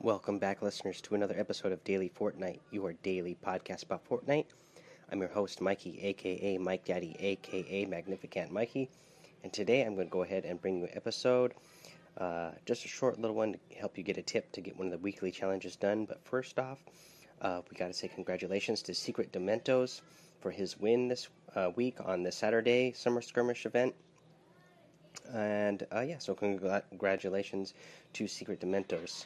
Welcome 0.00 0.38
back, 0.38 0.62
listeners, 0.62 1.00
to 1.00 1.16
another 1.16 1.34
episode 1.36 1.72
of 1.72 1.82
Daily 1.82 2.08
Fortnite, 2.08 2.60
your 2.70 2.92
daily 3.02 3.36
podcast 3.44 3.82
about 3.82 4.08
Fortnite. 4.08 4.44
I'm 5.10 5.18
your 5.18 5.28
host, 5.28 5.60
Mikey, 5.60 5.98
aka 6.00 6.56
Mike 6.56 6.84
Daddy, 6.84 7.16
aka 7.18 7.84
Magnificent 7.84 8.52
Mikey, 8.52 8.88
and 9.42 9.52
today 9.52 9.82
I'm 9.82 9.96
going 9.96 10.06
to 10.06 10.12
go 10.12 10.22
ahead 10.22 10.44
and 10.44 10.62
bring 10.62 10.78
you 10.78 10.84
an 10.84 10.92
episode, 10.94 11.52
uh, 12.16 12.52
just 12.64 12.84
a 12.84 12.88
short 12.88 13.18
little 13.18 13.34
one 13.34 13.54
to 13.54 13.58
help 13.76 13.98
you 13.98 14.04
get 14.04 14.16
a 14.16 14.22
tip 14.22 14.52
to 14.52 14.60
get 14.60 14.78
one 14.78 14.86
of 14.86 14.92
the 14.92 14.98
weekly 14.98 15.32
challenges 15.32 15.74
done. 15.74 16.04
But 16.04 16.24
first 16.24 16.60
off, 16.60 16.78
uh, 17.42 17.62
we 17.68 17.76
got 17.76 17.88
to 17.88 17.92
say 17.92 18.06
congratulations 18.06 18.82
to 18.82 18.94
Secret 18.94 19.32
Domentos 19.32 20.02
for 20.40 20.52
his 20.52 20.78
win 20.78 21.08
this 21.08 21.28
uh, 21.56 21.72
week 21.74 21.96
on 22.04 22.22
the 22.22 22.30
Saturday 22.30 22.92
Summer 22.92 23.20
Skirmish 23.20 23.66
event. 23.66 23.96
And 25.34 25.84
uh, 25.92 26.02
yeah, 26.02 26.18
so 26.18 26.34
congratulations 26.34 27.74
to 28.12 28.28
Secret 28.28 28.60
Domentos 28.60 29.24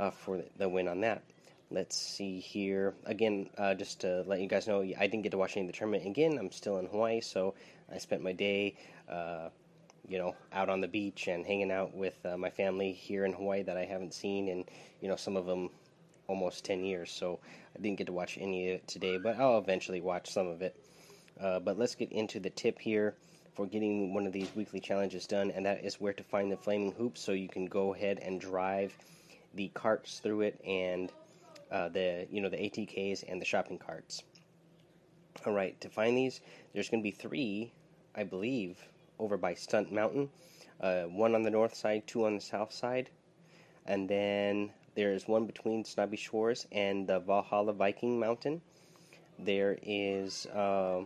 uh, 0.00 0.10
for 0.10 0.42
the 0.56 0.68
win 0.68 0.88
on 0.88 1.00
that. 1.02 1.22
Let's 1.70 1.94
see 1.94 2.40
here. 2.40 2.94
Again, 3.04 3.50
uh, 3.56 3.74
just 3.74 4.00
to 4.00 4.24
let 4.26 4.40
you 4.40 4.48
guys 4.48 4.66
know, 4.66 4.80
I 4.80 5.06
didn't 5.06 5.22
get 5.22 5.32
to 5.32 5.38
watch 5.38 5.56
any 5.56 5.66
of 5.66 5.72
the 5.72 5.78
tournament 5.78 6.06
again. 6.06 6.38
I'm 6.38 6.50
still 6.50 6.78
in 6.78 6.86
Hawaii, 6.86 7.20
so 7.20 7.54
I 7.92 7.98
spent 7.98 8.22
my 8.22 8.32
day, 8.32 8.76
uh, 9.08 9.50
you 10.08 10.18
know, 10.18 10.34
out 10.52 10.68
on 10.68 10.80
the 10.80 10.88
beach 10.88 11.28
and 11.28 11.46
hanging 11.46 11.70
out 11.70 11.94
with 11.94 12.16
uh, 12.24 12.36
my 12.36 12.50
family 12.50 12.92
here 12.92 13.24
in 13.24 13.34
Hawaii 13.34 13.62
that 13.62 13.76
I 13.76 13.84
haven't 13.84 14.14
seen 14.14 14.48
in, 14.48 14.64
you 15.00 15.08
know, 15.08 15.16
some 15.16 15.36
of 15.36 15.46
them 15.46 15.70
almost 16.26 16.64
10 16.64 16.82
years. 16.84 17.12
So 17.12 17.38
I 17.76 17.80
didn't 17.80 17.98
get 17.98 18.06
to 18.06 18.12
watch 18.12 18.38
any 18.40 18.70
of 18.70 18.74
it 18.76 18.88
today, 18.88 19.18
but 19.18 19.38
I'll 19.38 19.58
eventually 19.58 20.00
watch 20.00 20.30
some 20.32 20.48
of 20.48 20.62
it. 20.62 20.74
Uh, 21.38 21.60
but 21.60 21.78
let's 21.78 21.94
get 21.94 22.10
into 22.10 22.40
the 22.40 22.50
tip 22.50 22.78
here 22.80 23.14
for 23.54 23.66
getting 23.66 24.12
one 24.14 24.26
of 24.26 24.32
these 24.32 24.50
weekly 24.56 24.80
challenges 24.80 25.26
done, 25.26 25.50
and 25.50 25.66
that 25.66 25.84
is 25.84 26.00
where 26.00 26.12
to 26.14 26.22
find 26.24 26.50
the 26.50 26.56
flaming 26.56 26.92
hoops 26.92 27.20
so 27.20 27.32
you 27.32 27.48
can 27.48 27.66
go 27.66 27.94
ahead 27.94 28.18
and 28.20 28.40
drive 28.40 28.96
the 29.54 29.68
carts 29.74 30.20
through 30.20 30.42
it 30.42 30.60
and 30.64 31.12
uh, 31.70 31.88
the 31.88 32.26
you 32.30 32.40
know 32.40 32.48
the 32.48 32.56
ATKs 32.56 33.24
and 33.28 33.40
the 33.40 33.44
shopping 33.44 33.78
carts. 33.78 34.22
All 35.46 35.52
right, 35.52 35.80
to 35.80 35.88
find 35.88 36.16
these, 36.16 36.40
there's 36.72 36.88
going 36.88 37.02
to 37.02 37.04
be 37.04 37.12
three, 37.12 37.72
I 38.14 38.24
believe, 38.24 38.78
over 39.18 39.36
by 39.36 39.54
Stunt 39.54 39.92
Mountain. 39.92 40.30
Uh, 40.80 41.04
one 41.04 41.34
on 41.34 41.42
the 41.42 41.50
north 41.50 41.74
side, 41.74 42.06
two 42.06 42.24
on 42.26 42.34
the 42.34 42.40
south 42.40 42.72
side, 42.72 43.10
and 43.86 44.08
then 44.08 44.70
there 44.94 45.12
is 45.12 45.28
one 45.28 45.46
between 45.46 45.84
Snobby 45.84 46.16
Shores 46.16 46.66
and 46.72 47.06
the 47.06 47.20
Valhalla 47.20 47.72
Viking 47.72 48.18
Mountain. 48.18 48.60
There 49.38 49.78
is 49.82 50.46
uh, 50.46 51.04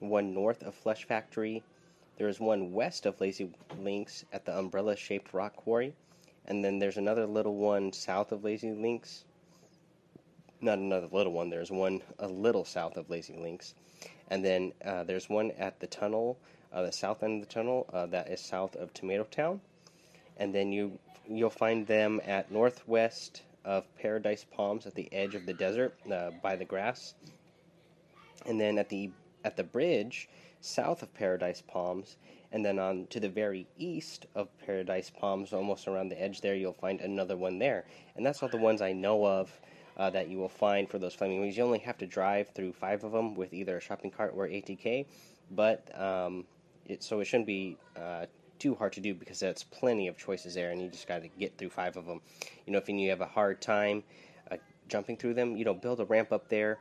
one 0.00 0.34
north 0.34 0.62
of 0.62 0.74
Flush 0.74 1.04
Factory. 1.04 1.62
There 2.16 2.28
is 2.28 2.40
one 2.40 2.72
west 2.72 3.06
of 3.06 3.20
Lazy 3.20 3.50
Links 3.78 4.24
at 4.32 4.44
the 4.44 4.56
umbrella 4.56 4.96
shaped 4.96 5.34
rock 5.34 5.54
quarry 5.56 5.94
and 6.48 6.64
then 6.64 6.78
there's 6.78 6.96
another 6.96 7.26
little 7.26 7.54
one 7.54 7.92
south 7.92 8.32
of 8.32 8.42
Lazy 8.42 8.72
Links. 8.72 9.24
Not 10.60 10.78
another 10.78 11.06
little 11.12 11.32
one. 11.32 11.50
There's 11.50 11.70
one 11.70 12.00
a 12.18 12.26
little 12.26 12.64
south 12.64 12.96
of 12.96 13.08
Lazy 13.08 13.36
Links, 13.36 13.74
and 14.28 14.44
then 14.44 14.72
uh, 14.84 15.04
there's 15.04 15.28
one 15.28 15.52
at 15.52 15.78
the 15.78 15.86
tunnel, 15.86 16.36
uh, 16.72 16.82
the 16.82 16.90
south 16.90 17.22
end 17.22 17.42
of 17.42 17.48
the 17.48 17.54
tunnel 17.54 17.86
uh, 17.92 18.06
that 18.06 18.28
is 18.28 18.40
south 18.40 18.74
of 18.74 18.92
Tomato 18.92 19.24
Town, 19.24 19.60
and 20.38 20.52
then 20.52 20.72
you 20.72 20.98
you'll 21.28 21.50
find 21.50 21.86
them 21.86 22.20
at 22.26 22.50
northwest 22.50 23.42
of 23.64 23.84
Paradise 23.96 24.46
Palms 24.50 24.86
at 24.86 24.94
the 24.94 25.12
edge 25.12 25.34
of 25.34 25.44
the 25.44 25.52
desert 25.52 25.94
uh, 26.10 26.30
by 26.42 26.56
the 26.56 26.64
grass, 26.64 27.14
and 28.46 28.58
then 28.58 28.78
at 28.78 28.88
the 28.88 29.10
at 29.44 29.56
the 29.56 29.64
bridge 29.64 30.28
south 30.60 31.02
of 31.02 31.14
Paradise 31.14 31.62
Palms 31.68 32.16
and 32.52 32.64
then 32.64 32.78
on 32.78 33.06
to 33.10 33.20
the 33.20 33.28
very 33.28 33.66
east 33.76 34.26
of 34.34 34.48
Paradise 34.64 35.10
Palms, 35.10 35.52
almost 35.52 35.86
around 35.86 36.08
the 36.08 36.20
edge 36.20 36.40
there, 36.40 36.54
you'll 36.54 36.72
find 36.72 37.00
another 37.00 37.36
one 37.36 37.58
there. 37.58 37.84
And 38.16 38.24
that's 38.24 38.42
all 38.42 38.48
the 38.48 38.56
ones 38.56 38.80
I 38.80 38.92
know 38.92 39.26
of 39.26 39.52
uh, 39.96 40.10
that 40.10 40.28
you 40.28 40.38
will 40.38 40.48
find 40.48 40.88
for 40.88 40.98
those 40.98 41.14
flaming 41.14 41.40
wings. 41.40 41.56
You 41.56 41.64
only 41.64 41.80
have 41.80 41.98
to 41.98 42.06
drive 42.06 42.48
through 42.54 42.72
five 42.72 43.04
of 43.04 43.12
them 43.12 43.34
with 43.34 43.52
either 43.52 43.76
a 43.76 43.80
shopping 43.80 44.10
cart 44.10 44.32
or 44.34 44.46
ATK, 44.46 45.06
but 45.50 46.00
um, 46.00 46.44
it, 46.86 47.02
so 47.02 47.20
it 47.20 47.26
shouldn't 47.26 47.46
be 47.46 47.76
uh, 47.96 48.26
too 48.58 48.74
hard 48.74 48.92
to 48.94 49.00
do 49.00 49.14
because 49.14 49.40
that's 49.40 49.64
plenty 49.64 50.08
of 50.08 50.16
choices 50.16 50.54
there, 50.54 50.70
and 50.70 50.80
you 50.80 50.88
just 50.88 51.06
got 51.06 51.22
to 51.22 51.28
get 51.28 51.56
through 51.58 51.70
five 51.70 51.96
of 51.96 52.06
them. 52.06 52.20
You 52.66 52.72
know, 52.72 52.78
if 52.78 52.88
you 52.88 53.10
have 53.10 53.20
a 53.20 53.26
hard 53.26 53.60
time 53.60 54.04
uh, 54.50 54.56
jumping 54.88 55.16
through 55.16 55.34
them, 55.34 55.56
you 55.56 55.64
know, 55.64 55.74
build 55.74 56.00
a 56.00 56.04
ramp 56.04 56.32
up 56.32 56.48
there 56.48 56.78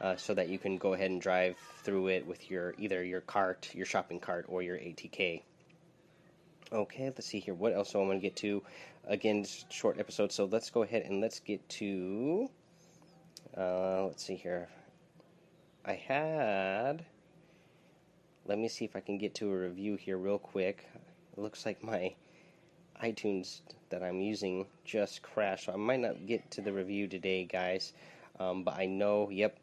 uh, 0.00 0.16
so 0.16 0.34
that 0.34 0.48
you 0.48 0.58
can 0.58 0.78
go 0.78 0.94
ahead 0.94 1.10
and 1.10 1.20
drive 1.20 1.56
through 1.82 2.08
it 2.08 2.26
with 2.26 2.50
your 2.50 2.74
either 2.78 3.02
your 3.04 3.20
cart, 3.20 3.70
your 3.74 3.86
shopping 3.86 4.20
cart, 4.20 4.46
or 4.48 4.62
your 4.62 4.76
ATK. 4.76 5.42
Okay, 6.72 7.04
let's 7.04 7.26
see 7.26 7.40
here. 7.40 7.54
What 7.54 7.74
else 7.74 7.92
do 7.92 8.00
I 8.00 8.06
want 8.06 8.14
to 8.14 8.20
get 8.20 8.36
to? 8.36 8.62
Again, 9.06 9.44
short 9.70 9.98
episode, 9.98 10.30
so 10.30 10.44
let's 10.44 10.70
go 10.70 10.82
ahead 10.82 11.02
and 11.02 11.20
let's 11.20 11.40
get 11.40 11.68
to. 11.70 12.48
Uh, 13.56 14.06
let's 14.06 14.24
see 14.24 14.36
here. 14.36 14.68
I 15.84 15.94
had. 15.94 17.04
Let 18.46 18.58
me 18.58 18.68
see 18.68 18.84
if 18.84 18.96
I 18.96 19.00
can 19.00 19.18
get 19.18 19.34
to 19.36 19.50
a 19.52 19.56
review 19.56 19.96
here 19.96 20.16
real 20.16 20.38
quick. 20.38 20.88
It 21.32 21.40
looks 21.40 21.66
like 21.66 21.82
my 21.82 22.14
iTunes 23.02 23.60
that 23.90 24.02
I'm 24.02 24.20
using 24.20 24.66
just 24.84 25.22
crashed, 25.22 25.66
so 25.66 25.72
I 25.72 25.76
might 25.76 26.00
not 26.00 26.26
get 26.26 26.50
to 26.52 26.60
the 26.60 26.72
review 26.72 27.08
today, 27.08 27.44
guys. 27.44 27.92
Um, 28.38 28.62
but 28.62 28.74
I 28.74 28.86
know, 28.86 29.28
yep, 29.30 29.58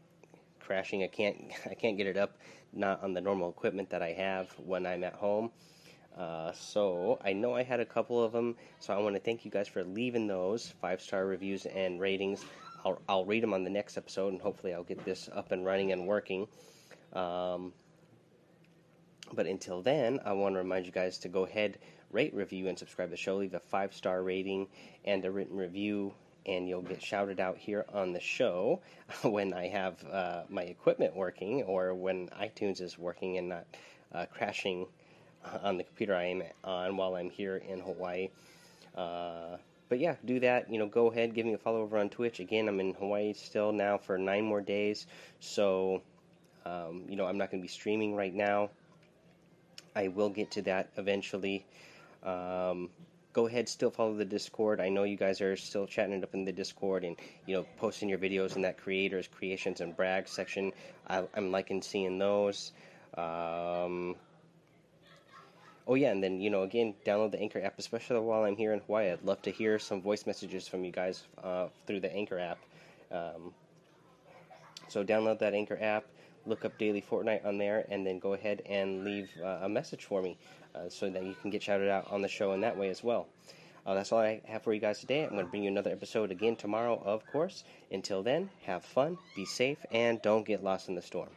crashing. 0.67 1.03
I 1.03 1.07
can't 1.07 1.37
I 1.65 1.73
can't 1.73 1.97
get 1.97 2.05
it 2.05 2.17
up, 2.17 2.37
not 2.73 3.01
on 3.01 3.13
the 3.13 3.21
normal 3.21 3.49
equipment 3.49 3.89
that 3.89 4.03
I 4.03 4.11
have 4.11 4.51
when 4.57 4.85
I'm 4.85 5.03
at 5.03 5.13
home. 5.13 5.49
Uh, 6.17 6.51
so 6.51 7.19
I 7.23 7.33
know 7.33 7.55
I 7.55 7.63
had 7.63 7.79
a 7.79 7.85
couple 7.85 8.23
of 8.23 8.31
them. 8.31 8.55
So 8.79 8.93
I 8.93 8.97
want 8.97 9.15
to 9.15 9.21
thank 9.21 9.45
you 9.45 9.51
guys 9.51 9.67
for 9.67 9.83
leaving 9.83 10.27
those 10.27 10.73
five 10.81 11.01
star 11.01 11.25
reviews 11.25 11.65
and 11.65 11.99
ratings. 11.99 12.43
I'll 12.83 13.01
I'll 13.07 13.25
read 13.25 13.43
them 13.43 13.53
on 13.53 13.63
the 13.63 13.69
next 13.69 13.97
episode, 13.97 14.33
and 14.33 14.41
hopefully 14.41 14.73
I'll 14.73 14.83
get 14.83 15.03
this 15.05 15.29
up 15.33 15.51
and 15.51 15.65
running 15.65 15.91
and 15.93 16.05
working. 16.05 16.47
Um, 17.13 17.73
but 19.33 19.45
until 19.45 19.81
then, 19.81 20.19
I 20.25 20.33
want 20.33 20.55
to 20.55 20.59
remind 20.59 20.85
you 20.85 20.91
guys 20.91 21.17
to 21.19 21.29
go 21.29 21.45
ahead, 21.45 21.79
rate, 22.11 22.33
review, 22.33 22.67
and 22.67 22.77
subscribe 22.77 23.09
to 23.09 23.11
the 23.11 23.17
show. 23.17 23.37
Leave 23.37 23.53
a 23.53 23.59
five 23.59 23.93
star 23.93 24.23
rating 24.23 24.67
and 25.05 25.23
a 25.23 25.31
written 25.31 25.55
review 25.55 26.13
and 26.47 26.67
you'll 26.67 26.81
get 26.81 27.01
shouted 27.01 27.39
out 27.39 27.57
here 27.57 27.85
on 27.93 28.13
the 28.13 28.19
show 28.19 28.81
when 29.23 29.53
I 29.53 29.67
have 29.67 30.03
uh, 30.05 30.41
my 30.49 30.63
equipment 30.63 31.15
working 31.15 31.63
or 31.63 31.93
when 31.93 32.29
iTunes 32.29 32.81
is 32.81 32.97
working 32.97 33.37
and 33.37 33.49
not 33.49 33.65
uh, 34.13 34.25
crashing 34.33 34.87
on 35.63 35.77
the 35.77 35.83
computer 35.83 36.15
I 36.15 36.25
am 36.25 36.43
on 36.63 36.97
while 36.97 37.15
I'm 37.15 37.29
here 37.29 37.57
in 37.57 37.79
Hawaii. 37.79 38.29
Uh, 38.95 39.57
but 39.89 39.99
yeah, 39.99 40.15
do 40.25 40.39
that. 40.41 40.71
You 40.71 40.79
know, 40.79 40.87
go 40.87 41.11
ahead, 41.11 41.33
give 41.33 41.45
me 41.45 41.53
a 41.53 41.57
follow 41.57 41.81
over 41.81 41.97
on 41.97 42.09
Twitch. 42.09 42.39
Again, 42.39 42.67
I'm 42.67 42.79
in 42.79 42.93
Hawaii 42.93 43.33
still 43.33 43.71
now 43.71 43.97
for 43.97 44.17
nine 44.17 44.43
more 44.43 44.61
days, 44.61 45.07
so 45.39 46.01
um, 46.65 47.03
you 47.07 47.15
know 47.15 47.25
I'm 47.25 47.37
not 47.37 47.51
going 47.51 47.61
to 47.61 47.65
be 47.65 47.71
streaming 47.71 48.15
right 48.15 48.33
now. 48.33 48.69
I 49.95 50.09
will 50.09 50.29
get 50.29 50.51
to 50.51 50.61
that 50.63 50.89
eventually. 50.97 51.65
Um, 52.23 52.89
go 53.37 53.45
ahead, 53.45 53.69
still 53.69 53.91
follow 53.91 54.15
the 54.15 54.25
Discord. 54.25 54.81
I 54.81 54.89
know 54.89 55.03
you 55.03 55.15
guys 55.15 55.41
are 55.41 55.55
still 55.55 55.85
chatting 55.85 56.15
it 56.15 56.23
up 56.23 56.33
in 56.33 56.43
the 56.43 56.51
Discord 56.51 57.03
and 57.03 57.15
you 57.45 57.55
know 57.55 57.67
posting 57.77 58.09
your 58.09 58.17
videos 58.17 58.55
in 58.55 58.63
that 58.63 58.79
creators, 58.79 59.27
creations, 59.27 59.79
and 59.79 59.95
brag 59.95 60.27
section. 60.27 60.71
I, 61.07 61.21
am 61.35 61.51
liking 61.51 61.83
seeing 61.83 62.17
those. 62.17 62.71
Um, 63.15 64.15
oh 65.85 65.93
yeah, 65.93 66.09
and 66.09 66.23
then 66.23 66.41
you 66.41 66.49
know 66.49 66.63
again, 66.63 66.95
download 67.05 67.29
the 67.29 67.39
Anchor 67.39 67.61
app, 67.61 67.77
especially 67.77 68.19
while 68.21 68.43
I'm 68.43 68.55
here 68.55 68.73
in 68.73 68.79
Hawaii. 68.79 69.11
I'd 69.11 69.21
love 69.21 69.43
to 69.43 69.51
hear 69.51 69.77
some 69.77 70.01
voice 70.01 70.25
messages 70.25 70.67
from 70.67 70.83
you 70.83 70.91
guys 70.91 71.21
uh, 71.43 71.67
through 71.85 71.99
the 71.99 72.11
Anchor 72.11 72.39
app. 72.39 72.57
Um, 73.11 73.53
so 74.87 75.03
download 75.03 75.37
that 75.39 75.53
Anchor 75.53 75.77
app 75.79 76.05
look 76.47 76.65
up 76.65 76.77
Daily 76.77 77.01
Fortnite 77.01 77.45
on 77.45 77.57
there, 77.57 77.85
and 77.89 78.05
then 78.05 78.19
go 78.19 78.33
ahead 78.33 78.61
and 78.65 79.03
leave 79.03 79.29
uh, 79.43 79.59
a 79.61 79.69
message 79.69 80.05
for 80.05 80.21
me 80.21 80.37
uh, 80.75 80.89
so 80.89 81.09
that 81.09 81.23
you 81.23 81.35
can 81.41 81.49
get 81.49 81.61
shouted 81.61 81.89
out 81.89 82.11
on 82.11 82.21
the 82.21 82.27
show 82.27 82.53
in 82.53 82.61
that 82.61 82.77
way 82.77 82.89
as 82.89 83.03
well. 83.03 83.27
Uh, 83.85 83.93
that's 83.93 84.11
all 84.11 84.19
I 84.19 84.41
have 84.45 84.63
for 84.63 84.73
you 84.73 84.81
guys 84.81 84.99
today. 84.99 85.23
I'm 85.23 85.29
going 85.29 85.45
to 85.45 85.49
bring 85.49 85.63
you 85.63 85.69
another 85.69 85.91
episode 85.91 86.29
again 86.29 86.57
tomorrow, 86.57 87.01
of 87.05 87.25
course. 87.27 87.63
Until 87.89 88.21
then, 88.21 88.49
have 88.63 88.83
fun, 88.83 89.17
be 89.35 89.45
safe, 89.45 89.77
and 89.91 90.21
don't 90.21 90.45
get 90.45 90.63
lost 90.63 90.89
in 90.89 90.95
the 90.95 91.01
storm. 91.01 91.29